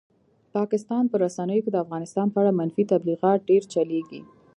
[0.55, 4.21] پاکستان په رسنیو کې د افغانستان په اړه منفي تبلیغات ډېر چلېږي.